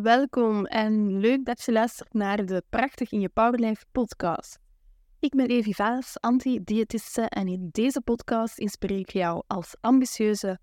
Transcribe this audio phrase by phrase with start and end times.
[0.00, 4.58] Welkom en leuk dat je luistert naar de Prachtig in je Powerlife podcast.
[5.18, 10.58] Ik ben Evi Vaas, anti-diëtiste en in deze podcast inspireer ik jou als ambitieuze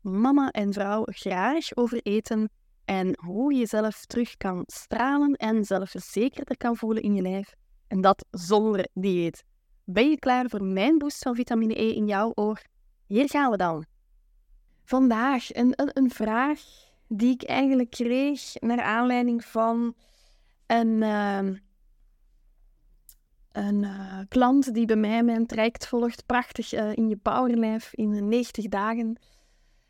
[0.00, 2.50] mama en vrouw graag over eten
[2.84, 7.54] en hoe je jezelf terug kan stralen en zelfverzekerder kan voelen in je lijf.
[7.88, 9.44] En dat zonder dieet.
[9.84, 12.62] Ben je klaar voor mijn boost van vitamine E in jouw oor?
[13.06, 13.84] Hier gaan we dan.
[14.84, 16.60] Vandaag een, een, een vraag
[17.16, 19.94] die ik eigenlijk kreeg naar aanleiding van
[20.66, 21.54] een, ehm,
[23.52, 28.28] een eh, klant die bij mij mijn traject volgt, prachtig uh, in je powerlife in
[28.28, 29.18] 90 dagen.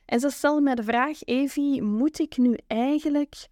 [0.04, 3.48] En ze stelde mij de vraag, Evie, moet ik nu eigenlijk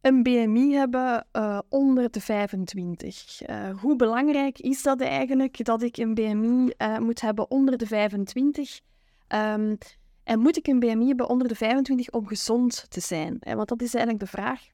[0.00, 3.40] een BMI hebben uh, onder de 25?
[3.80, 8.80] hoe belangrijk is dat eigenlijk, dat ik een BMI moet hebben onder de 25?
[9.28, 9.78] Um,
[10.26, 13.38] en moet ik een BMI hebben onder de 25 om gezond te zijn?
[13.40, 14.66] Want dat is eigenlijk de vraag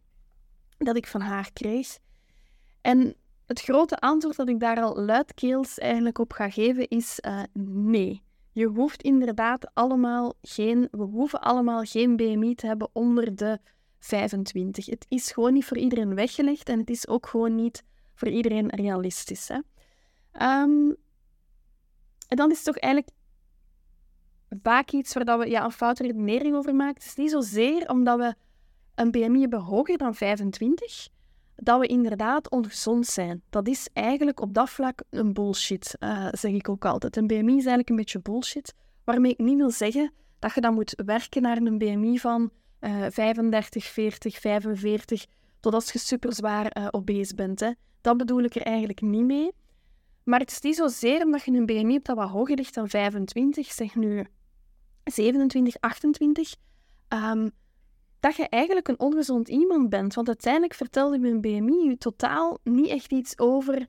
[0.79, 1.99] dat ik van haar kreeg.
[2.81, 3.15] En
[3.47, 8.23] het grote antwoord dat ik daar al luidkeels eigenlijk op ga geven is uh, nee.
[8.53, 13.61] Je hoeft inderdaad allemaal geen, we hoeven allemaal geen BMI te hebben onder de
[13.99, 14.87] 25.
[14.87, 18.69] Het is gewoon niet voor iedereen weggelegd en het is ook gewoon niet voor iedereen
[18.69, 19.49] realistisch.
[19.49, 19.59] Hè?
[20.63, 20.97] Um,
[22.29, 23.13] en dan is het toch eigenlijk
[24.63, 26.95] vaak iets waar we ja, een foute redenering over maken.
[26.95, 28.35] Het is niet zozeer omdat we
[28.95, 31.09] een BMI hebben hoger dan 25,
[31.57, 33.43] dat we inderdaad ongezond zijn.
[33.51, 37.17] Dat is eigenlijk op dat vlak een bullshit, uh, zeg ik ook altijd.
[37.17, 40.75] Een BMI is eigenlijk een beetje bullshit, waarmee ik niet wil zeggen dat je dan
[40.75, 45.27] moet werken naar een BMI van uh, 35, 40, 45,
[45.61, 47.61] totdat je super zwaar uh, obese bent.
[47.61, 47.71] Hè.
[48.01, 49.51] Dat bedoel ik er eigenlijk niet mee.
[50.25, 52.89] Maar het is niet zozeer omdat je een BMI hebt dat wat hoger ligt dan
[52.89, 54.27] 25, zeg nu
[55.05, 56.55] 27, 28,
[57.09, 57.51] um,
[58.21, 60.15] dat je eigenlijk een ongezond iemand bent.
[60.15, 63.87] Want uiteindelijk vertelde mijn BMI totaal niet echt iets over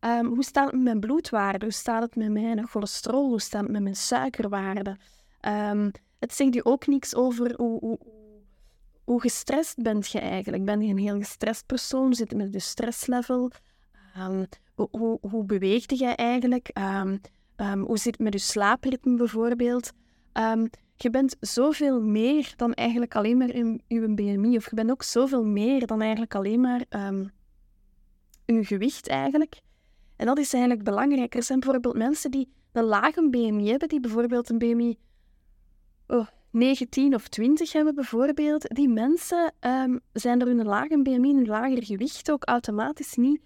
[0.00, 3.62] um, hoe staat het met mijn bloedwaarde, hoe staat het met mijn cholesterol, hoe staat
[3.62, 4.96] het met mijn suikerwaarde.
[5.48, 7.98] Um, het zegt je ook niks over hoe, hoe,
[9.04, 10.64] hoe gestrest bent je eigenlijk.
[10.64, 12.14] Ben je een heel gestrest persoon?
[12.14, 13.50] Zit met je stresslevel?
[14.74, 16.70] Hoe, hoe, beweegt je eigenlijk?
[17.56, 19.92] hoe zit het met je slaapritme bijvoorbeeld?
[20.32, 24.56] Um, je bent zoveel meer dan eigenlijk alleen maar in je BMI.
[24.56, 27.30] Of je bent ook zoveel meer dan eigenlijk alleen maar um,
[28.46, 29.60] gewicht eigenlijk.
[30.16, 31.34] En dat is eigenlijk belangrijk.
[31.34, 34.98] Er zijn bijvoorbeeld mensen die een lage BMI hebben, die bijvoorbeeld een BMI
[36.06, 38.74] oh, 19 of 20 hebben bijvoorbeeld.
[38.74, 43.40] Die mensen um, zijn door hun lage BMI en hun lager gewicht ook automatisch niet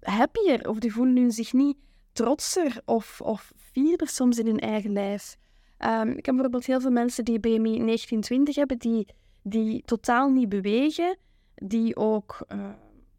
[0.00, 0.68] happier.
[0.68, 1.76] Of die voelen zich niet
[2.12, 5.36] trotser of, of fierder soms in hun eigen lijf.
[5.78, 9.06] Um, ik heb bijvoorbeeld heel veel mensen die BMI 1920 hebben, die,
[9.42, 11.16] die totaal niet bewegen,
[11.54, 12.68] die ook uh,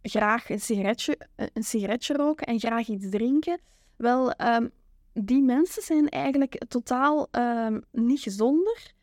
[0.01, 3.59] graag een sigaretje, eh, een sigaretje roken en graag iets drinken.
[3.95, 4.71] Wel, um,
[5.13, 8.93] die mensen zijn eigenlijk totaal um, niet gezonder.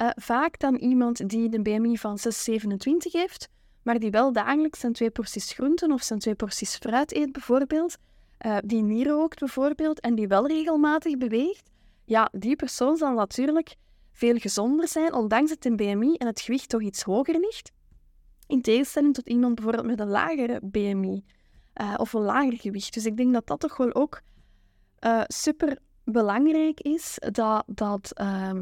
[0.00, 3.48] Uh, vaak dan iemand die een BMI van 627 heeft,
[3.82, 7.96] maar die wel dagelijks zijn twee porties groenten of zijn twee porties fruit eet bijvoorbeeld,
[8.64, 11.70] die niet rookt bijvoorbeeld en die wel regelmatig beweegt
[12.08, 13.76] ja, die persoon zal natuurlijk
[14.12, 17.72] veel gezonder zijn, ondanks het een BMI en het gewicht toch iets hoger ligt.
[18.46, 21.24] In tegenstelling tot iemand bijvoorbeeld met een lagere BMI
[21.80, 22.94] uh, of een lager gewicht.
[22.94, 24.20] Dus ik denk dat dat toch wel ook
[25.00, 28.52] uh, super belangrijk is dat, dat, uh,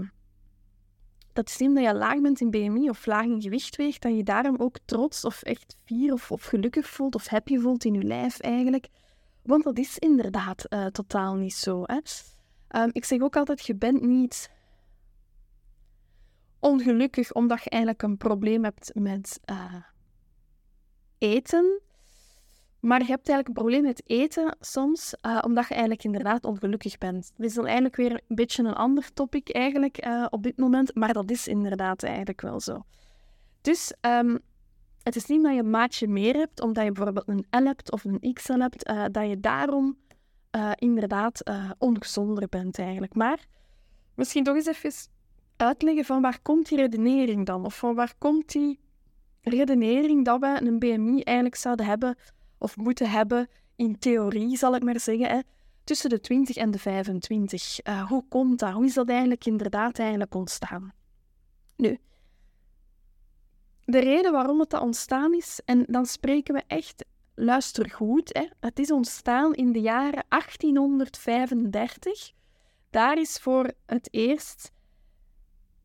[1.32, 4.56] dat dat je laag bent in BMI of laag in gewicht weegt, dat je daarom
[4.56, 8.88] ook trots of echt fier of, gelukkig voelt of happy voelt in je lijf eigenlijk.
[9.42, 11.82] Want dat is inderdaad uh, totaal niet zo.
[11.86, 12.00] Hè?
[12.76, 14.50] Um, ik zeg ook altijd, je bent niet
[16.58, 19.74] ongelukkig omdat je eigenlijk een probleem hebt met uh,
[21.18, 21.80] eten.
[22.80, 26.98] Maar je hebt eigenlijk een probleem met eten soms, uh, omdat je eigenlijk inderdaad ongelukkig
[26.98, 27.32] bent.
[27.36, 30.94] Dat is dan eigenlijk weer een beetje een ander topic eigenlijk uh, op dit moment,
[30.94, 32.82] maar dat is inderdaad eigenlijk wel zo.
[33.60, 34.38] Dus um,
[35.02, 37.92] het is niet dat je een maatje meer hebt, omdat je bijvoorbeeld een L hebt
[37.92, 39.96] of een XL hebt, dat je daarom
[40.56, 43.14] uh, inderdaad uh, ongezonder bent eigenlijk.
[43.14, 43.46] Maar
[44.14, 44.92] misschien toch eens even
[45.56, 47.64] uitleggen van waar komt die redenering dan?
[47.64, 48.78] Of van waar komt die
[49.40, 52.16] redenering dat we een BMI eigenlijk zouden hebben
[52.58, 55.40] of moeten hebben, in theorie zal ik maar zeggen, hè,
[55.84, 57.86] tussen de 20 en de 25.
[57.86, 58.72] Uh, eh, hoe komt dat?
[58.72, 60.92] Hoe is dat eigenlijk inderdaad eigenlijk ontstaan?
[61.76, 61.98] Nu,
[63.84, 67.04] de reden waarom het dat ontstaan is, en dan spreken we echt
[67.36, 68.46] luister goed, hè.
[68.60, 72.32] het is ontstaan in de jaren 1835.
[72.90, 74.72] Daar is voor het eerst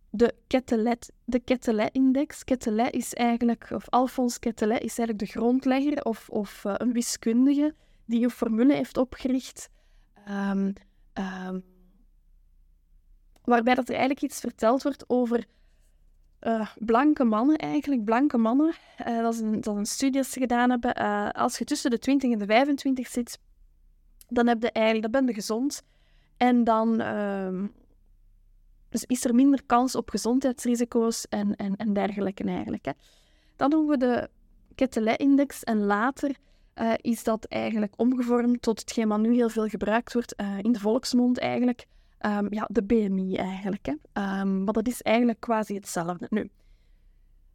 [0.09, 2.44] de Quetelet, de Quetelet-index.
[2.44, 7.75] Quetelet is eigenlijk, of Alphonse Quetelet is eigenlijk de grondlegger of, of uh, een wiskundige
[8.06, 9.69] die een formule heeft opgericht.
[10.30, 10.74] Um,
[11.13, 11.63] um,
[13.44, 15.45] waarbij dat er eigenlijk iets verteld wordt over
[16.41, 18.03] uh, blanke mannen, eigenlijk.
[18.03, 18.73] Blanke mannen.
[19.07, 21.01] Uh, dat, is een, dat een studie dat ze gedaan hebben.
[21.01, 23.39] Uh, als je tussen de 20 en de 25 zit,
[24.27, 25.83] dan, heb je eigenlijk, dan ben je gezond.
[26.38, 27.67] En dan ehm,
[28.89, 32.85] dus is er minder kans op gezondheidsrisico's en, en, en dergelijke eigenlijk.
[32.85, 32.91] Hè.
[33.55, 34.29] Dan doen we de
[34.75, 36.35] Quetelet-index en later
[36.95, 41.39] is dat eigenlijk omgevormd tot hetgeen wat nu heel veel gebruikt wordt in de volksmond
[41.39, 41.85] eigenlijk.
[42.25, 43.85] Um, ja, de BMI eigenlijk.
[43.85, 43.91] Hè.
[44.39, 46.27] Um, maar dat is eigenlijk quasi hetzelfde.
[46.29, 46.50] Nu,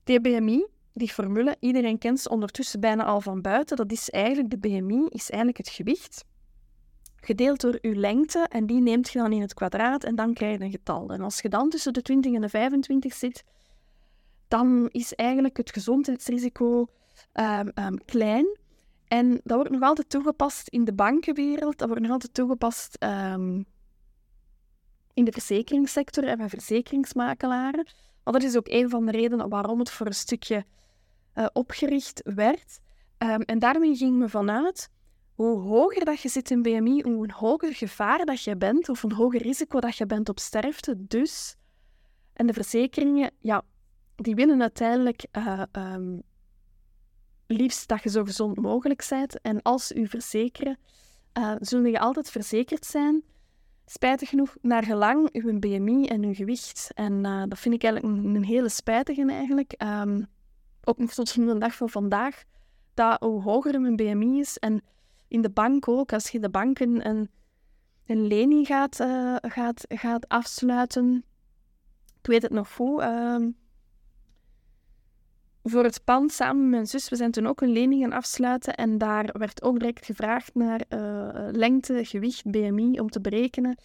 [0.05, 3.77] BMI, die formule, iedereen kent ze ondertussen bijna al van buiten.
[3.77, 6.25] Dat is eigenlijk, de BMI is eigenlijk het gewicht
[7.27, 10.59] gedeeld door uw lengte en die neemt je dan in het kwadraat en dan krijg
[10.59, 11.11] je een getal.
[11.11, 13.45] En als je dan tussen de 20 en de 25 zit,
[14.49, 16.87] dan is eigenlijk het gezondheidsrisico
[17.75, 18.59] um, klein.
[19.09, 22.97] En dat wordt nog altijd toegepast in de bankenwereld, dat wordt nog altijd toegepast
[25.17, 27.87] in de verzekeringssector en bij verzekeringsmakelaren.
[28.25, 30.65] Maar dat is ook een van de redenen waarom het voor een stukje
[31.35, 32.81] uh, opgericht werd.
[33.19, 34.91] Um, en daarmee ging me vanuit,
[35.35, 39.13] hoe hoger dat je zit in BMI, hoe hoger gevaar dat je bent, of een
[39.13, 41.07] hoger risico dat je bent op sterfte.
[41.07, 41.57] Dus,
[42.33, 43.63] en de verzekeringen, ja,
[44.17, 45.63] die willen uiteindelijk uh,
[47.47, 49.41] liefst dat je zo gezond mogelijk bent.
[49.41, 50.79] En als u verzekeren,
[51.39, 53.25] uh, zullen je altijd verzekerd zijn
[53.87, 56.91] spijtig genoeg naar gelang uw BMI en uw gewicht.
[56.95, 59.75] En uh, dat vind ik eigenlijk een, hele spijtige eigenlijk.
[59.83, 60.27] Um,
[60.85, 62.43] ook nog tot de dag van vandaag,
[62.95, 64.83] dat hoe hoger mijn BMI is en
[65.29, 67.29] in de bank ook, als je de bank een,
[68.07, 71.25] een, lening gaat, uh, gaat, gaat afsluiten.
[72.21, 72.79] Ik weet het nog.
[72.79, 73.37] Uh,
[75.71, 77.09] voor het pand samen met mijn zus.
[77.09, 80.81] We zijn toen ook een lening gaan afsluiten en daar werd ook direct gevraagd naar
[80.89, 83.79] uh, lengte, gewicht, BMI om te berekenen.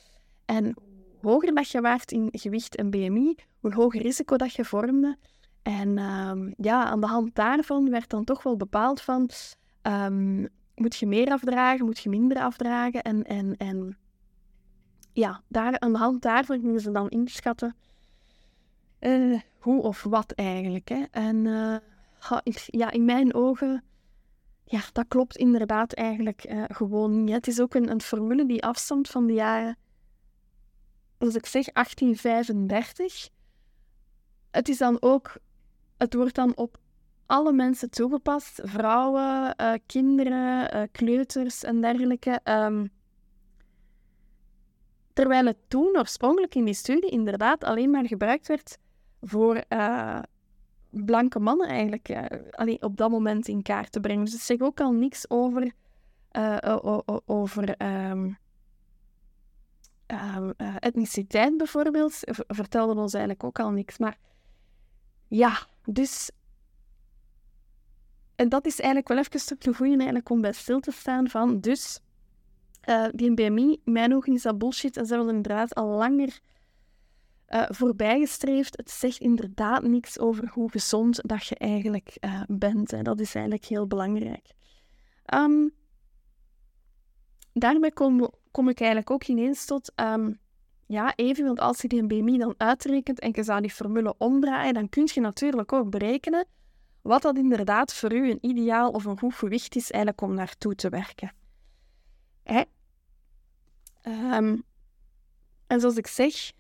[0.46, 0.76] En
[1.20, 5.18] hoe hoger dat je waart in gewicht en BMI, hoe hoger risico dat je vormde.
[5.62, 9.30] En uh, ja, aan de hand daarvan werd dan toch wel bepaald van,
[9.82, 13.02] um, moet je meer afdragen, moet je minder afdragen?
[13.02, 13.98] En, en, en
[15.14, 17.76] ja, daar, aan de hand daarvan gingen ze dan inschatten
[19.02, 20.90] uh, hoe of wat eigenlijk.
[20.90, 21.04] Hè?
[21.12, 21.78] En uh,
[22.66, 23.84] ja, in mijn ogen,
[24.64, 27.34] ja, dat klopt inderdaad eigenlijk uh, gewoon niet.
[27.34, 29.78] Het is ook een, een formule die afstamt van de jaren,
[31.18, 33.30] als ik zeg 1835.
[34.52, 35.38] Het is dan ook,
[35.98, 36.78] het wordt dan op
[37.26, 39.56] alle mensen toegepast, vrouwen,
[39.86, 42.40] kinderen, kleuters en dergelijke.
[42.44, 42.92] Um,
[45.14, 48.78] terwijl het toen oorspronkelijk in die studie inderdaad alleen maar gebruikt werd
[49.22, 50.20] voor uh,
[50.90, 54.26] blanke mannen eigenlijk uh, allee, op dat moment in kaart te brengen.
[54.26, 55.72] Dus zegt ook al niks over,
[56.32, 58.38] uh, over um,
[60.80, 62.20] etniciteit bijvoorbeeld.
[62.48, 63.98] vertelde ons eigenlijk ook al niks.
[63.98, 64.18] Maar
[65.28, 66.32] ja, dus...
[68.36, 71.60] En dat is eigenlijk wel even een goede eigenlijk om bij stil te staan van...
[71.60, 72.00] Dus,
[73.12, 74.98] die BMI, mijn ogen is dat bullshit.
[74.98, 76.40] En ze hebben inderdaad al langer
[77.54, 78.78] uh, voorbijgestreefd.
[78.78, 82.94] Het zegt inderdaad niks over hoe gezond dat je eigenlijk uh, bent.
[82.94, 84.52] En dat is eigenlijk heel belangrijk.
[85.34, 85.74] Um,
[87.54, 89.92] daarmee kom, kom, ik eigenlijk ook ineens tot...
[89.96, 90.40] Um,
[90.86, 94.74] ja, even, want als je die BMI dan uitrekent en je zou die formule omdraaien,
[94.74, 96.46] dan kun je natuurlijk ook berekenen
[97.02, 100.76] wat dat inderdaad voor u een ideaal of een goed gewicht is eigenlijk om naartoe
[100.76, 101.34] te werken.
[102.44, 102.64] Hè?
[104.04, 104.64] Um,
[105.68, 106.52] en zoals ik zeg,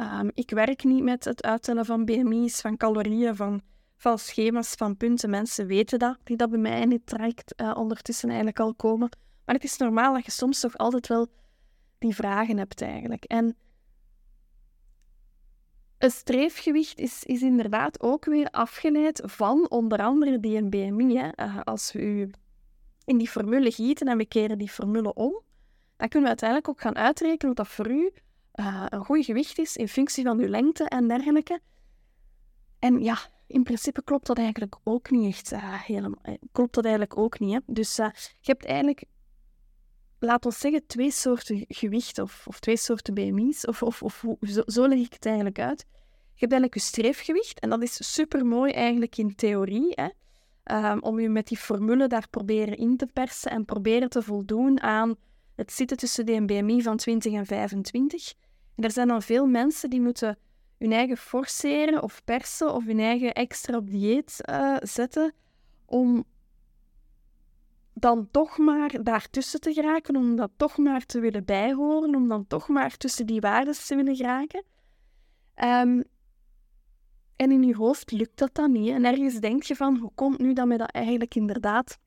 [0.00, 3.62] Um, ik werk niet met het uittellen van BMI's, van calorieën, van,
[3.96, 5.30] van schema's, van punten.
[5.30, 9.08] Mensen weten dat, die dat bij mij in het traject uh, ondertussen eigenlijk al komen.
[9.44, 11.26] Maar het is normaal dat je soms toch altijd wel
[11.98, 13.24] die vragen hebt eigenlijk.
[13.24, 13.56] En
[15.98, 21.16] een streefgewicht is, is inderdaad ook weer afgeleid van onder andere die een BMI.
[21.16, 21.30] Hè.
[21.36, 22.30] Uh, als we u
[23.04, 25.40] in die formule gieten en we keren die formule om,
[25.96, 28.12] dan kunnen we uiteindelijk ook gaan uitrekenen wat dat voor u
[28.56, 31.60] uh, een goed gewicht is in functie van je lengte en dergelijke.
[32.78, 36.18] En ja, in principe klopt dat eigenlijk ook niet echt uh, helemaal.
[36.22, 37.52] Eh, klopt dat eigenlijk ook niet.
[37.52, 37.58] Hè?
[37.66, 39.04] Dus je hebt eigenlijk,
[40.18, 43.64] laat ons zeggen, twee soorten gewicht of, of twee soorten BMI's.
[43.64, 44.24] Of, of, of
[44.66, 45.84] zo, leg ik het eigenlijk uit.
[46.38, 49.92] Je hebt eigenlijk je streefgewicht en dat is super mooi eigenlijk in theorie.
[49.94, 50.08] Hè?
[50.92, 54.80] Um, om je met die formule daar proberen in te persen en proberen te voldoen
[54.80, 55.16] aan
[55.54, 58.34] het zitten tussen de BMI van 20 en 25.
[58.76, 60.38] Er zijn dan veel mensen die moeten
[60.78, 65.32] hun eigen forceren of persen of hun eigen extra op dieet uh, zetten
[65.84, 66.24] om
[67.94, 72.46] dan toch maar daartussen te geraken, om dat toch maar te willen bijhoren, om dan
[72.46, 74.64] toch maar tussen die waarden te willen geraken.
[75.64, 76.04] Um,
[77.36, 78.90] en in je hoofd lukt dat dan niet.
[78.90, 81.98] En ergens denk je van, hoe komt nu dat mij dat eigenlijk inderdaad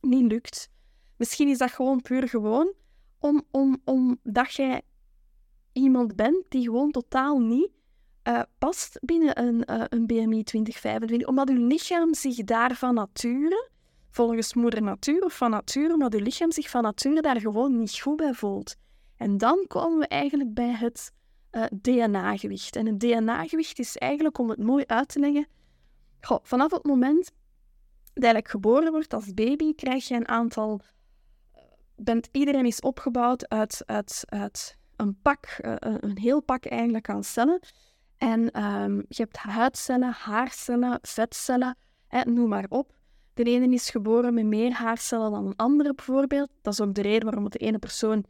[0.00, 0.70] niet lukt?
[1.16, 2.72] Misschien is dat gewoon puur gewoon
[3.18, 4.82] om, om, omdat jij
[5.76, 7.70] iemand bent die gewoon totaal niet
[8.28, 11.28] uh, past binnen een, uh, een BMI 2025.
[11.28, 13.70] Omdat je lichaam zich daar van nature,
[14.10, 17.98] volgens moeder natuur of van nature, omdat je lichaam zich van nature daar gewoon niet
[17.98, 18.76] goed bij voelt.
[19.16, 21.12] En dan komen we eigenlijk bij het
[21.50, 22.76] eh, DNA-gewicht.
[22.76, 25.46] En het DNA-gewicht is eigenlijk, om het mooi uit te leggen,
[26.42, 27.32] vanaf het moment
[28.14, 30.80] dat je geboren wordt als baby, krijg je een aantal...
[31.96, 37.24] Bent, iedereen is opgebouwd uit, uit, uit een pak, uh, een heel pak eigenlijk aan
[37.24, 37.60] cellen.
[38.16, 41.76] En um, je hebt huidcellen, haarcellen, vetcellen,
[42.06, 42.94] hè, noem maar op.
[43.34, 46.50] De ene is geboren met meer haarcellen dan een andere bijvoorbeeld.
[46.62, 48.24] Dat is ook de reden waarom de ene persoon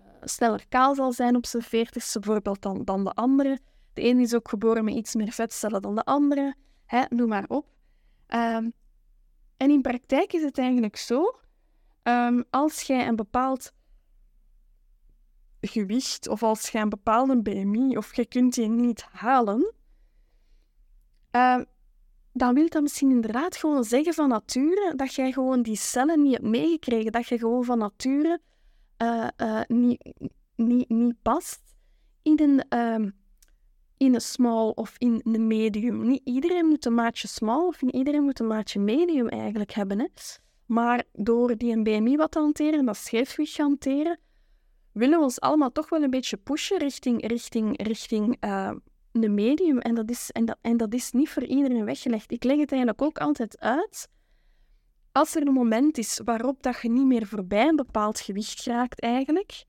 [0.00, 3.58] uh, sneller kaal zal zijn op zijn veertigste bijvoorbeeld dan, dan de andere.
[3.92, 6.54] De ene is ook geboren met iets meer vetcellen dan de andere.
[6.86, 7.66] Hè, noem maar op.
[8.28, 8.72] Um,
[9.56, 11.38] en in praktijk is het eigenlijk zo,
[12.02, 13.72] um, als jij een bepaald
[15.66, 19.72] gewicht of als je een bepaalde BMI of je kunt die niet halen,
[21.32, 21.60] uh,
[22.32, 26.32] dan wil dat misschien inderdaad gewoon zeggen van nature dat jij gewoon die cellen niet
[26.32, 28.40] hebt meegekregen, dat je gewoon van nature
[29.02, 30.14] uh, uh, niet,
[30.56, 31.62] niet, niet past
[32.22, 33.10] in een, uh,
[33.96, 36.06] in een small of in een medium.
[36.06, 39.98] Niet iedereen moet een maatje small of niet iedereen moet een maatje medium eigenlijk hebben.
[39.98, 40.06] Hè?
[40.66, 44.18] Maar door die BMI wat te hanteren, dat scheefgewicht hanteren,
[44.94, 48.70] willen we ons allemaal toch wel een beetje pushen richting, richting, richting uh,
[49.12, 49.78] een medium.
[49.78, 52.32] En dat, is, en, dat, en dat is niet voor iedereen weggelegd.
[52.32, 54.08] Ik leg het eigenlijk ook altijd uit.
[55.12, 59.00] Als er een moment is waarop dat je niet meer voorbij een bepaald gewicht raakt
[59.00, 59.64] eigenlijk,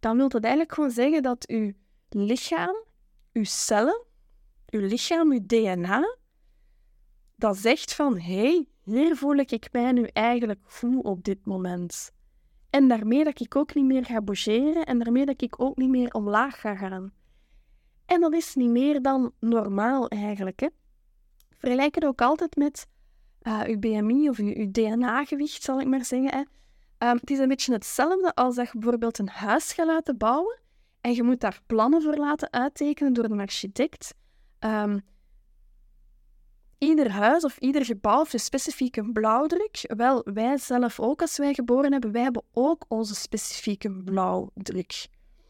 [0.00, 1.74] dan wil dat eigenlijk gewoon zeggen dat je
[2.08, 2.84] lichaam,
[3.32, 4.04] je cellen,
[4.66, 6.16] je lichaam, je DNA,
[7.36, 12.12] dat zegt van, hé, hey, hier voel ik mij nu eigenlijk goed op dit moment.
[12.76, 15.88] En daarmee dat ik ook niet meer ga bougeren en daarmee dat ik ook niet
[15.88, 17.12] meer omlaag ga gaan.
[18.06, 20.60] En dat is niet meer dan normaal eigenlijk.
[20.60, 20.68] Hè?
[21.50, 22.86] Vergelijk het ook altijd met
[23.42, 26.30] uh, uw BMI of uw, DNA-gewicht, zal ik maar zeggen.
[26.30, 26.38] Hè?
[27.08, 30.58] Um, het is een beetje hetzelfde als dat je bijvoorbeeld een huis gaat laten bouwen
[31.00, 34.14] en je moet daar plannen voor laten uittekenen door een architect.
[34.60, 35.00] Um,
[36.78, 39.84] ieder huis of ieder gebouw heeft specifiek een blauwdruk.
[39.96, 45.06] Wel, wij zelf ook, als wij geboren hebben, wij hebben ook onze specifieke blauwdruk.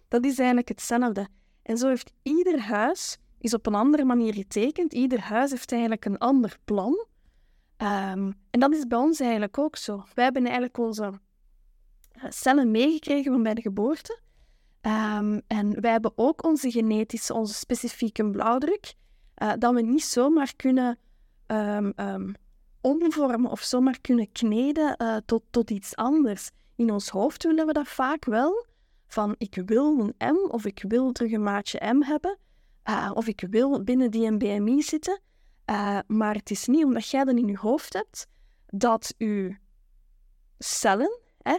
[0.08, 1.28] Dat is eigenlijk hetzelfde.
[1.62, 4.92] En zo heeft ieder huis is op een andere manier getekend.
[4.92, 7.06] Ieder huis heeft eigenlijk een ander plan.
[7.76, 10.04] Ehm, en dat is bij ons eigenlijk ook zo.
[10.14, 11.20] Wij hebben eigenlijk onze
[12.10, 14.20] eh, cellen meegekregen van bij de geboorte.
[14.86, 18.94] Um, en wij hebben ook onze genetische, onze specifieke blauwdruk,
[19.42, 20.98] uh, dat we niet zomaar kunnen
[21.46, 22.34] um,
[22.80, 26.50] omvormen of zomaar kunnen kneden uh, tot, tot iets anders.
[26.76, 28.66] In ons hoofd willen we dat vaak wel.
[29.06, 32.38] Van ik wil een M of ik wil terug een maatje M hebben.
[32.88, 35.20] Uh, of ik wil binnen die een BMI zitten.
[35.70, 38.26] Uh, maar het is niet omdat jij dat in je hoofd hebt
[38.66, 39.56] dat je
[40.58, 41.56] cellen hè,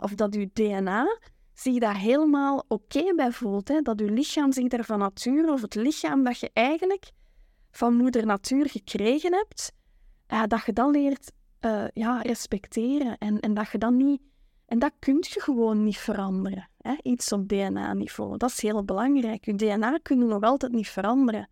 [0.00, 1.18] of dat je DNA
[1.52, 3.68] zich daar helemaal oké bij voelt.
[3.68, 3.80] Hè?
[3.80, 7.10] Dat je lichaam zich daar van nature of het lichaam dat je eigenlijk
[7.70, 9.72] van moeder natuur gekregen hebt,
[10.32, 13.18] uh, dat je dan leert uh, ja, respecteren.
[13.18, 14.20] En, en dat je dan niet...
[14.66, 16.68] En dat kun je gewoon niet veranderen.
[16.78, 16.94] Hè?
[17.02, 18.36] Iets op DNA-niveau.
[18.36, 19.44] Dat is heel belangrijk.
[19.44, 21.48] Je DNA kun je nog altijd niet veranderen.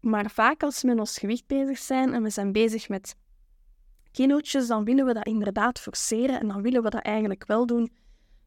[0.00, 3.16] Maar vaak als we met ons gewicht bezig zijn en we zijn bezig met
[4.10, 7.92] kilootjes, dan willen we dat inderdaad forceren en dan willen we dat eigenlijk wel doen,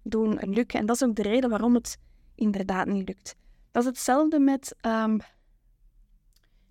[0.03, 0.79] doen lukken.
[0.79, 1.97] En dat is ook de reden waarom het
[2.35, 3.35] inderdaad niet lukt.
[3.71, 5.19] Dat is hetzelfde met um,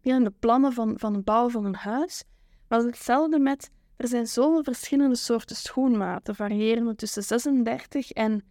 [0.04, 2.24] de plannen van, van het bouwen van een huis.
[2.68, 8.44] Maar is hetzelfde met, er zijn zoveel verschillende soorten schoenmaten, variërende tussen 36 en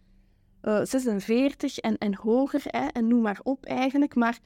[0.62, 4.14] uh, eh, 46 en, en hoger, hè, en noem maar op eigenlijk.
[4.14, 4.38] Maar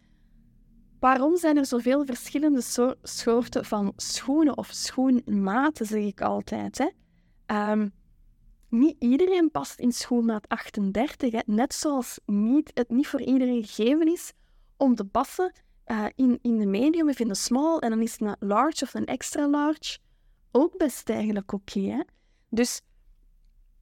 [1.01, 2.63] waarom zijn er zoveel verschillende
[3.03, 6.79] soorten van schoenen of schoenmaten, zeg ik altijd.
[6.79, 6.89] Hè?
[7.71, 7.93] Um,
[8.69, 11.41] niet iedereen past in schoenmaat 38, hè?
[11.47, 14.33] net zoals niet, het niet voor iedereen gegeven is
[14.77, 15.53] om te passen
[15.91, 18.95] uh, in, in de medium of in de small en dan is een large of
[18.95, 19.99] een extra large
[20.51, 21.79] ook best eigenlijk oké.
[21.79, 22.05] Okay,
[22.49, 22.83] dus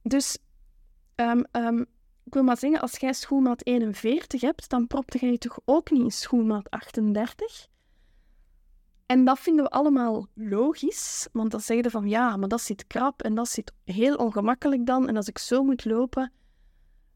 [0.01, 0.37] dus
[1.15, 1.85] um, um,
[2.23, 6.03] ik wil maar zeggen, als jij schoenmaat 41 hebt, dan propte jij toch ook niet
[6.03, 7.67] in schoenmaat 38?
[9.05, 13.21] En dat vinden we allemaal logisch, want dan zeggen van ja, maar dat zit krap
[13.21, 15.07] en dat zit heel ongemakkelijk dan.
[15.07, 16.31] En als ik zo moet lopen,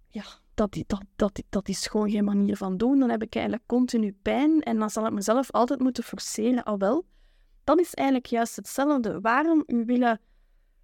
[0.09, 2.99] ja, dat, dat, dat, dat is gewoon geen manier van doen.
[2.99, 6.63] Dan heb ik eigenlijk continu pijn en dan zal ik mezelf altijd moeten forceren.
[6.63, 7.05] Al wel,
[7.63, 9.21] dan is eigenlijk juist hetzelfde.
[9.21, 10.19] Waarom u willen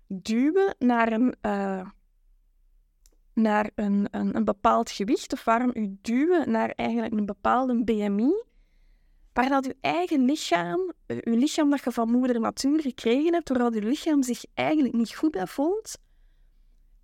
[0.07, 1.89] duwen naar een, uh,
[3.33, 8.43] naar een, een, bepaald gewicht of waarom u duwen naar eigenlijk een bepaalde BMI,
[9.33, 13.57] waar dat uw eigen lichaam, uw lichaam dat je van moeder natuur gekregen hebt, waar
[13.57, 15.97] dat uw lichaam zich eigenlijk niet goed bij voelt,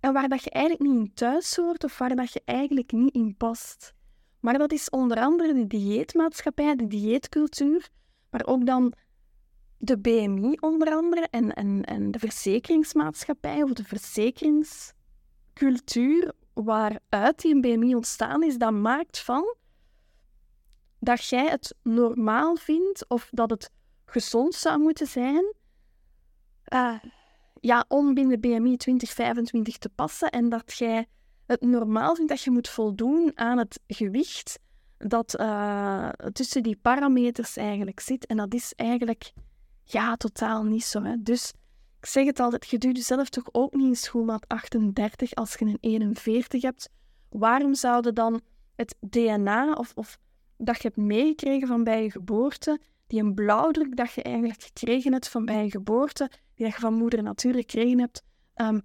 [0.04, 3.14] en waar dat je eigenlijk niet in thuis hoort of waar dat je eigenlijk niet
[3.14, 3.94] in past.
[4.40, 7.88] Maar dat is onder andere de dieetmaatschappij, de dieetcultuur,
[8.30, 8.92] maar ook dan
[9.78, 17.94] de BMI onder andere en, en, en de verzekeringsmaatschappij of de verzekeringscultuur waaruit die BMI
[17.94, 19.56] ontstaan is, dat maakt van
[20.98, 23.70] dat jij het normaal vindt of dat het
[24.04, 25.54] gezond zou moeten zijn
[26.72, 26.94] uh,
[27.64, 31.06] ja, om binnen BMI 2025 te passen en dat jij
[31.46, 34.58] het normaal vindt dat je moet voldoen aan het gewicht
[34.98, 38.26] dat uh, tussen die parameters eigenlijk zit.
[38.26, 39.32] En dat is eigenlijk
[39.84, 41.02] ja, totaal niet zo.
[41.02, 41.22] Hè.
[41.22, 41.52] Dus
[42.00, 45.64] ik zeg het altijd, je doet jezelf toch ook niet in schoenmaat 38 als je
[45.64, 46.88] een 41 hebt.
[47.28, 48.40] Waarom zouden dan
[48.76, 50.18] het DNA of, of
[50.56, 55.12] dat je hebt meegekregen van bij je geboorte, die een blauwdruk dat je eigenlijk gekregen
[55.12, 58.22] hebt van bij je geboorte, die je van moeder natuur gekregen hebt,
[58.56, 58.82] um,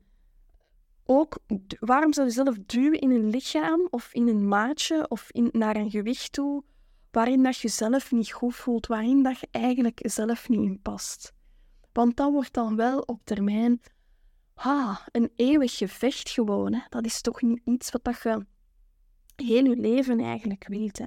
[1.04, 1.40] ook
[1.80, 5.92] waarom zou je zelf duwen in een lichaam of in een maatje of naar een
[5.92, 6.64] gewicht toe
[7.12, 11.34] waarin dat je zelf niet goed voelt, waarin dat je eigenlijk zelf niet in past.
[11.94, 13.82] Want dat wordt dan wel op termijn
[14.54, 16.84] ha, een eeuwig gevecht gewoon.
[16.90, 18.46] Dat is toch niet iets wat dat je
[19.36, 21.00] heel je leven eigenlijk wilt.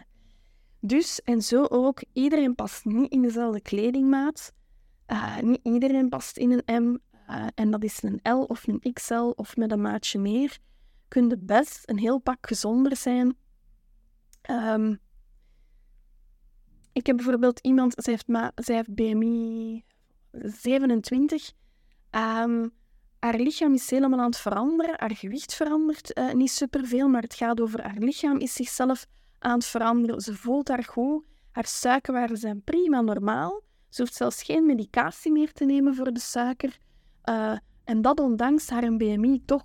[0.81, 4.53] Dus, en zo ook, iedereen past niet in dezelfde kledingmaat.
[5.13, 6.99] Uh, niet iedereen past in een M.
[7.31, 10.59] Uh, en dat is een L of een XL of met een maatje meer.
[11.09, 13.37] Kun je best een heel pak gezonder zijn.
[14.51, 14.99] Um,
[16.93, 19.85] ik heb bijvoorbeeld iemand, zij heeft, ma zij heeft BMI
[20.33, 21.53] 27.
[22.11, 22.73] Um,
[23.19, 24.95] haar lichaam is helemaal aan het veranderen.
[24.97, 29.07] Haar gewicht verandert uh, niet superveel, maar het gaat over haar lichaam is zichzelf
[29.39, 30.21] aan het veranderen.
[30.21, 31.25] Ze voelt haar goed.
[31.51, 33.63] Haar suikerwaarden zijn prima normaal.
[33.93, 36.79] Ze hoeft zelfs geen medicatie meer te nemen voor de suiker.
[37.25, 39.65] Uh, en dat ondanks haar BMI toch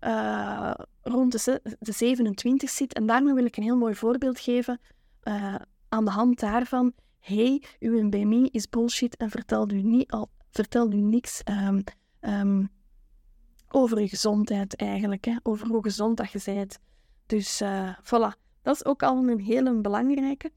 [0.00, 2.94] uh, rond de, de, 27 zit.
[2.94, 4.80] En daarmee wil ik een heel mooi voorbeeld geven.
[5.24, 5.54] Uh,
[5.88, 10.94] aan de hand daarvan, hey, uw BMI is bullshit en vertelt u, niet al, vertelt
[10.94, 11.84] u niks um,
[12.20, 12.68] um,
[13.68, 15.36] over je gezondheid eigenlijk, hè?
[15.42, 16.78] over hoe gezond dat je bent.
[17.26, 17.62] Dus
[18.02, 20.50] voilà, dat is ook al een hele belangrijke.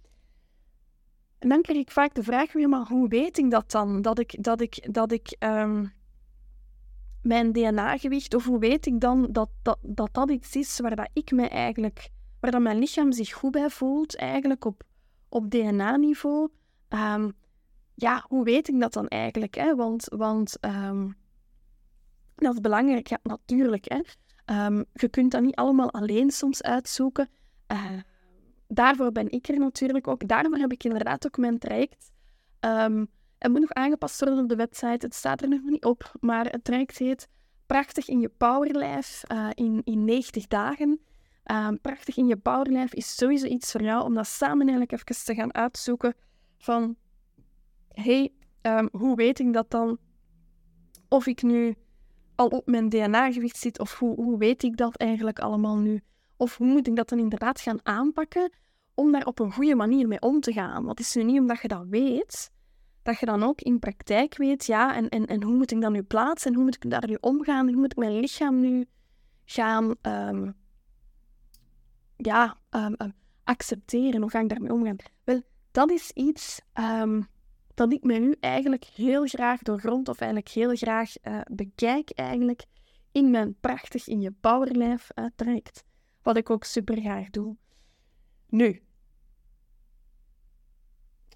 [1.39, 4.01] En dan krijg ik vaak de vraag weer, maar hoe weet ik dat dan?
[4.01, 5.93] Dat ik, dat ik, dat ik um,
[7.21, 11.09] mijn DNA-gewicht, of hoe weet ik dan dat dat, dat dat iets is waar dat
[11.13, 14.83] ik me eigenlijk, waar dat mijn lichaam zich goed bij voelt, eigenlijk op
[15.29, 16.49] op DNA-niveau.
[16.87, 17.29] Ehm,
[17.95, 19.55] ja, hoe weet ik dat dan eigenlijk?
[19.55, 19.75] Hè?
[19.75, 21.17] Want, want um,
[22.35, 23.85] dat is belangrijk, ja, natuurlijk.
[23.87, 24.01] Hè?
[24.93, 27.29] Je kunt dat niet allemaal alleen soms uitzoeken.
[27.71, 27.91] Uh,
[28.73, 30.27] daarvoor ben ik er natuurlijk ook.
[30.27, 32.11] Daarvoor heb ik inderdaad ook mijn traject.
[33.37, 35.05] het moet nog aangepast worden op de website.
[35.05, 36.11] Het staat er nog niet op.
[36.19, 37.27] Maar het traject heet
[37.69, 40.99] Prachtig in je powerlijf uh, in, in 90 dagen.
[41.43, 45.25] Ehm, prachtig in je powerlife is sowieso iets voor jou om dat samen eigenlijk even
[45.25, 46.15] te gaan uitzoeken
[46.57, 46.95] van
[47.87, 49.97] hey, ehm, hoe weet ik dat dan?
[51.07, 51.75] Of ik nu
[52.35, 56.01] al op mijn DNA-gewicht zit, of hoe, hoe weet ik dat eigenlijk allemaal nu?
[56.39, 58.51] Of hoe moet ik dat dan inderdaad gaan aanpakken
[58.93, 60.85] om daar op een goede manier mee om te gaan?
[60.85, 62.51] Want het is nu niet omdat je dat weet,
[63.03, 65.91] dat je dan ook in praktijk weet, ja, en, en, en hoe moet ik dat
[65.91, 67.67] nu plaatsen en hoe moet ik daar nu omgaan?
[67.67, 68.85] Hoe moet ik mijn lichaam nu
[69.45, 70.55] gaan um,
[72.15, 74.21] ja, um, um, accepteren?
[74.21, 74.95] Hoe ga ik daarmee omgaan?
[75.23, 76.61] Wel, dat is iets
[77.73, 82.65] dat ik met u eigenlijk heel graag doorgrond of eigenlijk heel graag uh, bekijk eigenlijk
[83.11, 85.87] in mijn prachtig in je powerlijf uh, traject.
[86.29, 87.55] Wat ik ook super graag doe.
[88.49, 88.81] Nu,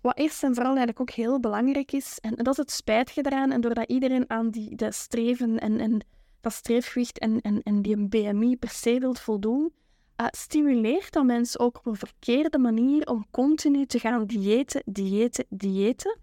[0.01, 3.51] wat eerst en vooral eigenlijk ook heel belangrijk is, en dat is het spijtige eraan,
[3.51, 6.05] en doordat iedereen aan die, de streven en, en
[6.41, 9.73] dat streefgewicht en, en, en die BMI per se wilt voldoen,
[10.21, 15.45] uh, stimuleert dat mensen ook op een verkeerde manier om continu te gaan diëten, diëten,
[15.49, 16.17] diëten.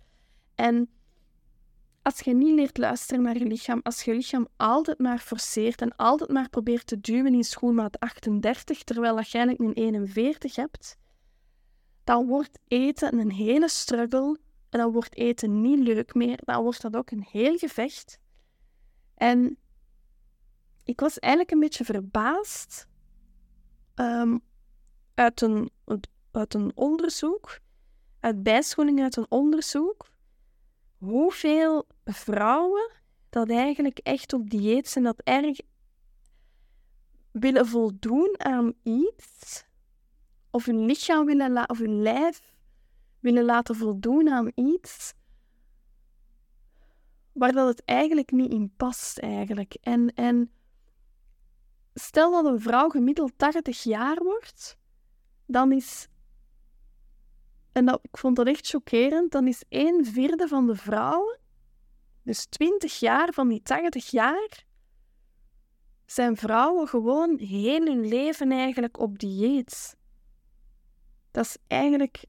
[0.54, 0.88] En
[2.02, 5.96] als je niet leert luisteren naar je lichaam, als je lichaam altijd maar forceert en
[5.96, 10.96] altijd maar probeert te duwen in schoenmaat 38, terwijl je eigenlijk een 41 hebt,
[12.04, 14.38] dan wordt eten een hele struggle
[14.70, 16.38] en dan wordt eten niet leuk meer.
[16.44, 18.18] Dan wordt dat ook een heel gevecht.
[19.14, 19.58] En
[20.84, 22.86] ik was eigenlijk een beetje verbaasd
[23.94, 24.38] ehm,
[25.14, 25.70] uit, een,
[26.30, 27.58] uit een onderzoek,
[28.20, 30.09] uit bijscholing uit een onderzoek,
[31.00, 32.90] hoeveel vrouwen
[33.30, 35.58] dat eigenlijk echt op dieet zijn, dat erg
[37.30, 39.64] willen voldoen aan iets,
[40.50, 42.54] of hun lichaam willen laten, of hun lijf
[43.20, 45.14] willen laten voldoen aan iets
[47.32, 49.76] waar dat het eigenlijk niet in past eigenlijk.
[49.80, 50.52] En, en
[51.94, 54.76] stel dat een vrouw gemiddeld 80 jaar wordt,
[55.46, 56.08] dan is
[57.72, 61.38] en dat, ik vond dat echt chockerend, dan is een vierde van de vrouwen,
[62.22, 64.64] dus 20 jaar van die 80 jaar,
[66.06, 69.96] zijn vrouwen gewoon heel hun leven eigenlijk op dieet.
[71.30, 72.24] Dat is eigenlijk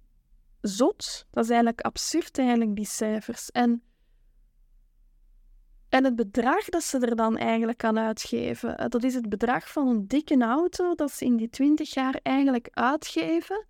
[0.62, 1.28] zot.
[1.32, 3.52] Dat is eigenlijk absurd, eigenlijk, die cijfers.
[3.52, 3.84] En,
[5.90, 9.72] en het bedrag dat ze er dan eigenlijk kan uitgeven, eh, dat is het bedrag
[9.72, 13.66] van een dikke auto dat ze in die 20 jaar eigenlijk uitgeven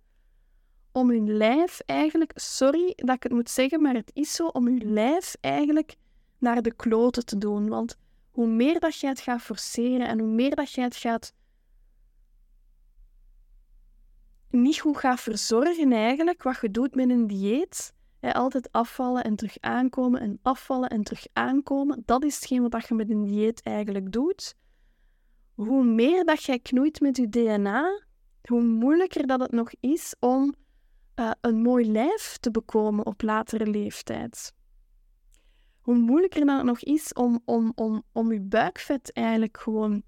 [0.92, 4.66] om hun lijf eigenlijk, sorry dat ik het moet zeggen, maar het is zo, om
[4.66, 5.96] hun lijf eigenlijk
[6.38, 7.68] naar de kloten te doen.
[7.68, 7.96] Want
[8.30, 11.34] hoe meer dat je het gaat forceren en hoe meer dat je het gaat
[14.50, 19.36] niet goed gaat verzorgen eigenlijk, wat je doet met een dieet, hè, altijd afvallen en
[19.36, 23.62] terug aankomen en afvallen en terug aankomen, dat is hetgeen wat je met een dieet
[23.62, 24.54] eigenlijk doet.
[25.54, 28.02] Hoe meer dat jij knoeit met je DNA,
[28.42, 30.54] hoe moeilijker dat het nog is om
[31.16, 34.54] uh, een mooi lijf te bekomen op latere leeftijd.
[35.80, 40.02] Hoe moeilijker dat het nog is om, om, om, om je buikvet eigenlijk gewoon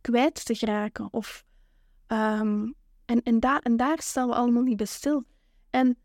[0.00, 1.12] kwijt te geraken.
[1.12, 1.44] Of,
[2.06, 5.24] um, en, en, daar, en daar staan we allemaal niet bij stil.
[5.70, 5.98] En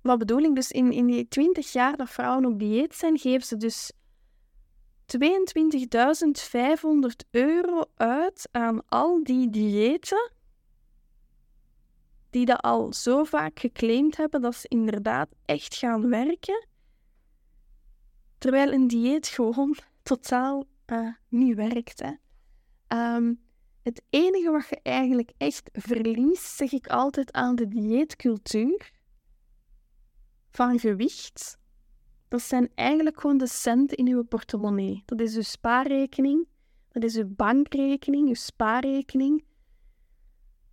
[0.00, 0.54] wat bedoel ik?
[0.54, 3.92] Dus in, in die 20 jaar dat vrouwen op dieet zijn, geven ze dus
[5.16, 5.18] 22.500
[7.30, 10.32] euro uit aan al die diëten
[12.32, 16.66] die dat al zo vaak geclaimd hebben dat ze inderdaad echt gaan werken,
[18.38, 22.02] terwijl een dieet gewoon totaal uh, niet werkt.
[22.88, 23.40] Um,
[23.82, 28.90] het enige wat je eigenlijk echt verliest, zeg ik altijd aan de dieetcultuur
[30.50, 31.58] van gewicht,
[32.28, 35.02] dat zijn eigenlijk gewoon de centen in je portemonnee.
[35.06, 36.46] Dat is je spaarrekening,
[36.88, 39.44] dat is je bankrekening, je spaarrekening.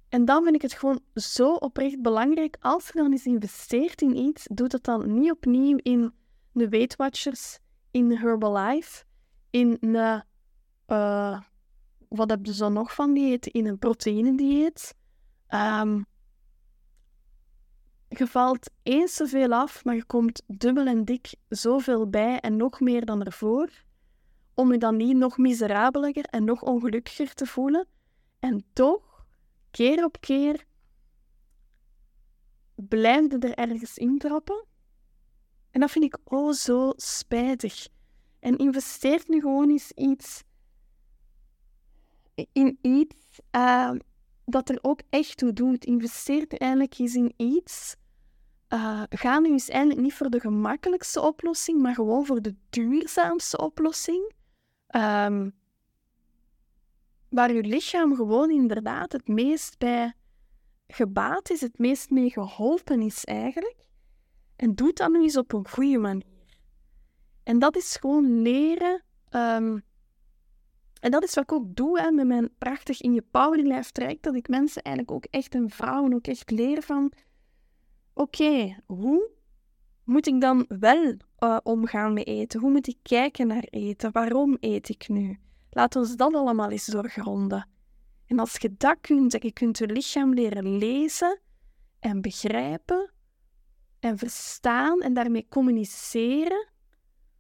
[0.10, 4.16] En dan vind ik het gewoon zo oprecht belangrijk, als je dan eens investeert in
[4.16, 6.14] iets, doe het dan niet opnieuw in
[6.52, 7.60] de Weight Watchers,
[7.92, 9.04] in Herbalife,
[9.50, 10.24] in een...
[10.88, 11.40] Uh,
[12.08, 13.46] wat heb je zo nog van dieet?
[13.48, 14.96] In een proteïnedieet.
[15.50, 16.06] Um,
[18.08, 22.80] je valt eens zoveel af, maar je komt dubbel en dik zoveel bij en nog
[22.80, 23.70] meer dan ervoor.
[24.54, 27.88] Om je dan niet nog miserabeler en nog ongelukkiger te voelen.
[28.40, 29.09] En toch
[29.72, 30.66] keer op keer
[32.76, 34.66] blijfde er ergens intrappen.
[35.72, 37.88] En dat vind ik oh zo spijtig.
[38.40, 40.44] En investeert nu gewoon eens iets
[42.52, 43.92] in iets uh,
[44.46, 45.86] dat er ook echt toe doet.
[45.86, 47.96] Investeert eigenlijk eens in iets.
[48.74, 53.58] Uh, ga nu eens eigenlijk niet voor de gemakkelijkste oplossing, maar gewoon voor de duurzaamste
[53.58, 54.34] oplossing.
[54.96, 55.59] Um,
[57.30, 60.14] waar je lichaam gewoon inderdaad het meest bij
[60.88, 63.88] gebaat is, het meest mee geholpen is eigenlijk.
[64.56, 66.58] En doe dat nu eens op een goede manier.
[67.44, 69.04] En dat is gewoon leren.
[69.30, 69.84] Um,
[71.00, 74.24] en dat is wat ik ook doe hè, met mijn prachtig in je powerlife traject.
[74.24, 77.12] Dat ik mensen eigenlijk ook echt en vrouwen ook echt leer van...
[78.14, 79.30] Oké, hoe
[80.04, 82.60] moet ik dan wel uh, omgaan met eten?
[82.60, 84.12] Hoe moet ik kijken naar eten?
[84.12, 85.40] Waarom eet ik nu?
[85.70, 87.68] Laten we dat allemaal eens doorgronden.
[88.26, 91.40] En als je dat kunt, en je kunt je lichaam leren lezen
[92.00, 93.12] en begrijpen
[94.00, 96.68] en verstaan en daarmee communiceren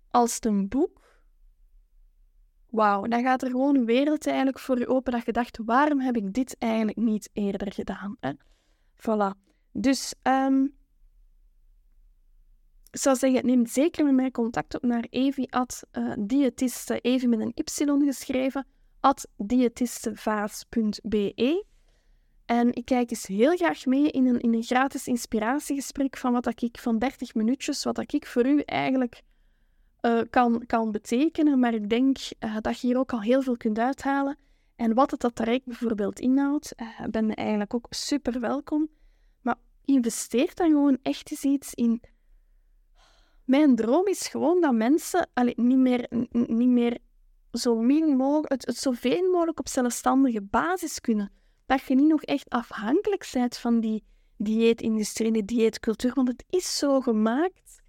[0.09, 1.21] als een boek,
[2.69, 5.99] wauw, dan gaat er gewoon een wereld eigenlijk voor je open dat je dacht, waarom
[5.99, 8.15] heb ik dit eigenlijk niet eerder gedaan?
[8.19, 8.31] Hè?
[8.95, 9.47] Voilà.
[9.71, 10.77] Dus um,
[12.91, 17.27] ik zou zeggen, neem zeker met mij contact op naar evi at uh, diëtiste, evi
[17.27, 17.63] met een y
[18.05, 18.67] geschreven,
[18.99, 21.65] at diëtistevaas.be.
[22.45, 26.61] En ik kijk eens heel graag mee in een, in een gratis inspiratiegesprek van wat
[26.61, 29.21] ik van 30 minuutjes, wat ik voor u eigenlijk
[30.01, 31.59] uh, kan, kan betekenen.
[31.59, 34.37] Maar ik denk uh, dat je hier ook al heel veel kunt uithalen.
[34.75, 36.75] En wat het dat traject bijvoorbeeld inhoudt,
[37.09, 38.89] ben je eigenlijk ook super welkom.
[39.41, 42.01] Maar investeer dan gewoon echt eens iets in.
[43.49, 46.97] Mijn droom is gewoon dat mensen allee, niet, meer, niet meer
[47.51, 51.31] zo min mogelijk, het, het zoveel mogelijk op zelfstandige basis kunnen.
[51.65, 54.03] Dat je niet nog echt afhankelijk bent van die
[54.37, 56.13] dieetindustrie die dieetcultuur.
[56.13, 57.81] Want het is zo gemaakt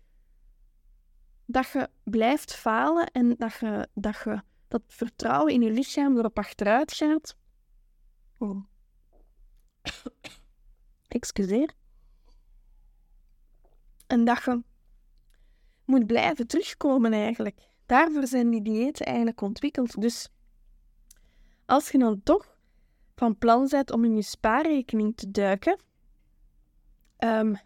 [1.46, 6.38] dat je blijft falen en dat je, dat je dat vertrouwen in je lichaam erop
[6.38, 7.36] achteruit gaat.
[8.38, 8.64] Oh.
[11.08, 11.74] Excuseer.
[14.06, 14.62] En dat je
[15.90, 17.58] moet blijven terugkomen eigenlijk.
[17.86, 20.00] Daarvoor zijn die diëten eigenlijk ontwikkeld.
[20.00, 20.28] Dus
[21.66, 22.56] als je dan toch
[23.14, 25.80] van plan bent om in je spaarrekening te duiken,
[27.18, 27.56] um,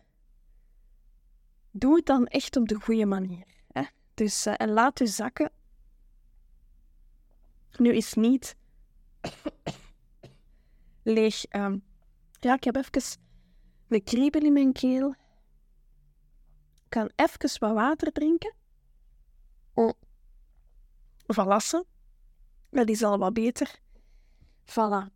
[1.71, 3.47] doe het dan echt op de goede manier.
[3.73, 3.83] Hè?
[4.15, 5.51] Dus, uh, en laat je zakken
[7.79, 8.57] nu is niet
[11.03, 11.45] leeg.
[11.51, 11.83] Um,
[12.41, 13.19] ja, ik heb even
[13.89, 15.15] een kriebel in mijn keel.
[16.95, 18.55] Ik kan even wat water drinken.
[19.73, 19.93] Oh.
[21.27, 21.85] Valassen.
[22.71, 23.79] Dat is al wat beter.
[24.65, 25.13] Voilà.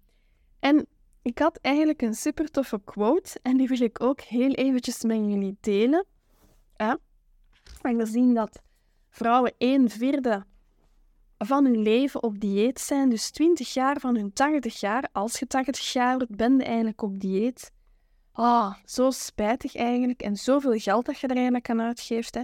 [0.59, 0.87] En
[1.23, 5.17] ik had eigenlijk een super toffe quote en die wil ik ook heel eventjes met
[5.17, 6.07] jullie delen.
[7.83, 8.62] We zien dat
[9.09, 10.45] vrouwen een vierde
[11.38, 13.09] van hun leven op dieet zijn.
[13.09, 17.03] Dus 20 jaar van hun 80 jaar, als je 80 jaar wordt, ben je eigenlijk
[17.03, 17.71] op dieet.
[18.40, 20.22] Ah, zo spijtig eigenlijk.
[20.22, 22.35] En zoveel geld dat je er eigenlijk aan uitgeeft.
[22.35, 22.42] Hè.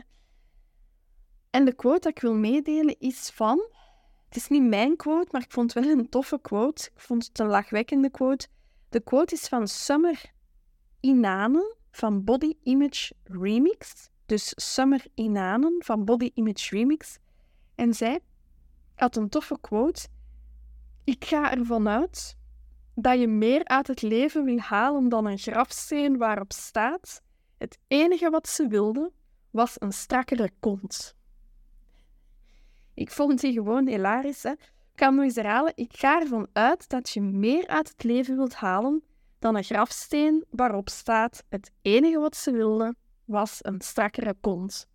[1.51, 3.69] En de quote dat ik wil meedelen is van...
[4.29, 6.91] Het is niet mijn quote, maar ik vond het wel een toffe quote.
[6.95, 8.47] Ik vond het een lachwekkende quote.
[8.89, 10.33] De quote is van Summer
[11.01, 14.09] Inanen van Body Image Remix.
[14.27, 17.19] Dus Summer Inanen van Body Image Remix.
[17.75, 18.21] En zij
[18.95, 20.07] had een toffe quote.
[21.05, 22.37] Ik ga ervan uit
[22.95, 27.23] dat je meer uit het leven wil halen dan een grafsteen waarop staat:
[27.59, 29.13] het enige wat ze wilde
[29.51, 31.17] was een strakkere kont.
[32.95, 34.43] Ik vond die gewoon hilarisch.
[34.43, 34.51] Hè?
[34.51, 35.73] Ik kan nog eens herhalen.
[35.75, 39.03] Ik ga ervan uit dat je meer uit het leven wilt halen
[39.39, 44.89] dan een grafsteen waarop staat: het enige wat ze wilde was een strakkere kont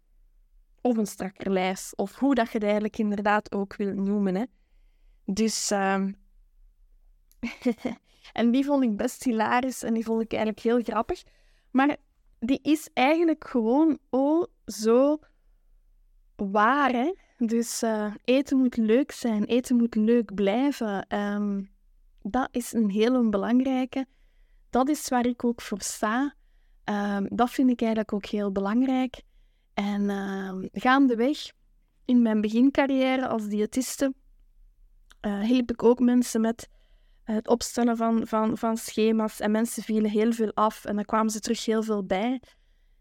[0.82, 4.36] of een strakker lijf, of hoe dat je het eigenlijk inderdaad ook wil noemen.
[4.36, 4.44] Hè.
[5.26, 6.16] Dus, um...
[8.40, 11.24] en die vond ik best hilarisch en die vond ik eigenlijk heel grappig.
[11.72, 11.98] Maar
[12.40, 15.20] die is eigenlijk gewoon oh zo
[16.36, 16.92] waar.
[16.92, 17.14] Hè?
[17.38, 21.16] Dus uh, eten moet leuk zijn, eten moet leuk blijven.
[21.18, 21.70] Um,
[22.22, 24.06] dat is een hele belangrijke.
[24.70, 26.36] Dat is waar ik ook voor sta.
[26.86, 29.22] Um, dat vind ik eigenlijk ook heel belangrijk.
[29.74, 31.52] En uh, gaandeweg
[32.06, 34.14] in mijn begincarrière als diëtiste
[35.22, 36.70] uh, hielp ik ook mensen met
[37.34, 39.40] het opstellen van, van, van schema's.
[39.40, 42.42] En mensen vielen heel veel af en dan kwamen ze terug heel veel bij.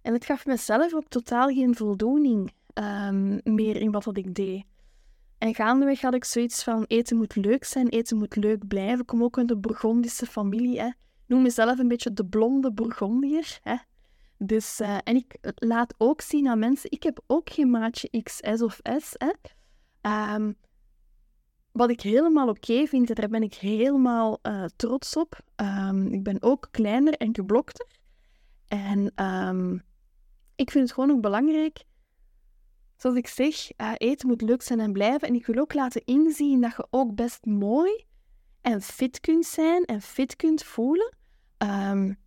[0.03, 4.65] En het gaf mezelf ook totaal geen voldoening um, meer in wat ik deed.
[5.39, 9.01] En gaandeweg had ik zoiets van: eten moet leuk zijn, eten moet leuk blijven.
[9.01, 10.81] Ik kom ook uit de Burgondische familie.
[10.81, 10.87] Hè.
[10.87, 10.95] Ik
[11.27, 13.59] noem mezelf een beetje de blonde Bourgondier.
[13.63, 13.77] Hè.
[14.39, 18.63] Dus, uh, en ik laat ook zien aan mensen, ik heb ook geen maatje XS
[18.63, 19.15] of S.
[19.17, 19.33] Hè.
[20.35, 20.57] Um,
[21.79, 25.41] wat ik helemaal oké okay vind, daar ben ik helemaal uh, trots op.
[25.57, 27.87] Um, ik ben ook kleiner en geblokter.
[28.69, 29.83] En um,
[30.57, 31.85] ik vind het gewoon ook belangrijk,
[32.97, 35.29] zoals ik zeg, uh, eten moet leuk zijn en blijven.
[35.29, 38.05] En ik wil ook laten inzien dat je ook best mooi
[38.61, 41.17] en fit kunt zijn en fit kunt voelen.
[41.59, 42.19] Um,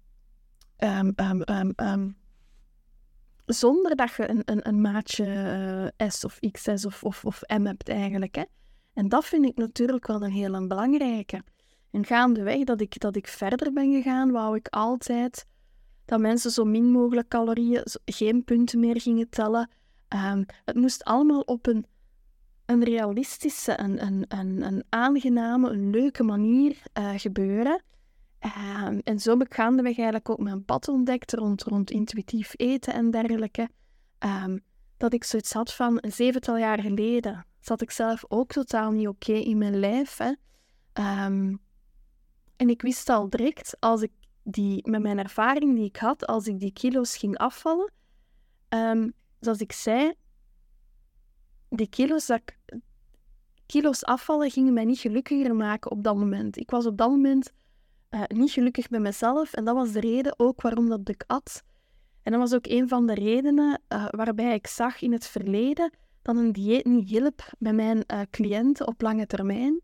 [3.46, 7.66] zonder dat je een, een, een maatje uh, S of XS of, of, of M
[7.66, 8.36] hebt eigenlijk.
[8.36, 8.44] Hè.
[8.94, 11.44] En dat vind ik natuurlijk wel een hele belangrijke.
[11.92, 15.46] En gaandeweg dat ik, dat ik verder ben gegaan, wou ik altijd
[16.06, 19.70] dat mensen zo min mogelijk calorieën, geen punten meer gingen tellen.
[20.34, 21.86] Um, het moest allemaal op een,
[22.66, 27.84] een realistische, een, een, een, een aangename, een leuke manier uh, gebeuren.
[28.86, 32.94] Um, en zo heb ik gaandeweg eigenlijk ook mijn pad ontdekt rond, rond intuïtief eten
[32.94, 33.70] en dergelijke.
[34.20, 34.64] Um,
[34.98, 39.08] dat ik zoiets had van een zevental jaar geleden zat ik zelf ook totaal niet
[39.08, 40.18] oké in mijn lijf.
[40.18, 40.34] Hè.
[41.26, 41.62] Um,
[42.56, 44.12] en ik wist al direct, als ik
[44.44, 47.92] die, met mijn ervaring die ik had, als ik die kilo's ging afvallen,
[49.40, 50.14] zoals ik zei,
[51.70, 52.42] die kilo's, dat
[53.66, 56.58] kilo's afvallen gingen mij niet gelukkiger maken op dat moment.
[56.58, 57.52] Ik was op dat moment
[58.10, 59.54] uh, niet gelukkig met mezelf.
[59.54, 61.64] En dat was de reden ook waarom dat ik at.
[62.24, 65.92] En dat was ook een van de redenen uh, waarbij ik zag in het verleden
[66.22, 69.82] dat een dieet niet hielp bij mijn uh, cliënten op lange termijn.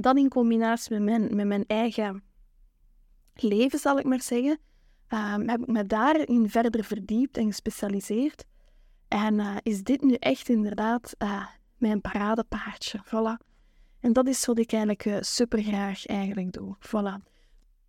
[0.00, 2.22] dan in combinatie met mijn, met mijn eigen
[3.34, 4.58] leven, zal ik maar zeggen,
[5.08, 8.44] um, heb ik me daarin verder verdiept en gespecialiseerd.
[9.08, 11.14] En is dit nu echt inderdaad
[11.76, 13.00] mijn paradepaardje.
[13.04, 13.46] Voilà.
[14.00, 16.76] En dat is wat ik eigenlijk super graag eigenlijk doe.
[16.86, 17.30] Voilà.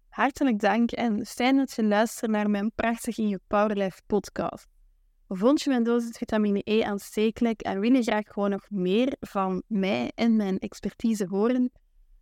[0.09, 4.67] Hartelijk dank en fijn dat je luistert naar mijn prachtig In Je Powerlife podcast.
[5.33, 9.63] Vond je mijn dosis vitamine E aanstekelijk en wil je graag gewoon nog meer van
[9.67, 11.71] mij en mijn expertise horen?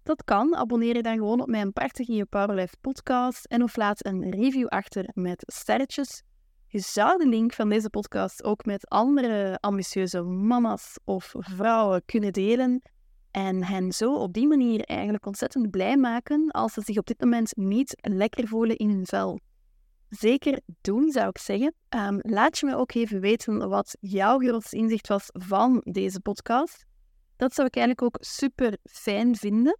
[0.04, 0.56] Dat kan.
[0.56, 4.30] Abonneer je dan gewoon op mijn prachtig In Je Powerlife podcast en of laat een
[4.30, 6.24] review achter met sterretjes.
[6.68, 12.34] Je zou de link van deze podcast ook met andere ambitieuze mama's of vrouwen kunnen
[12.34, 12.82] delen.
[13.32, 17.22] En hen zo op die manier eigenlijk ontzettend blij maken als ze zich op dit
[17.22, 19.40] moment niet lekker voelen in hun vel.
[20.10, 21.74] Zeker doen, zou ik zeggen.
[21.90, 26.86] Um, laat je me ook even weten wat jouw grootste inzicht was van deze podcast.
[27.36, 29.80] Dat zou ik eigenlijk ook super fijn vinden.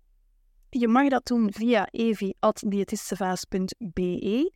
[0.70, 4.52] Je mag dat doen via evi.diëtistevaas.be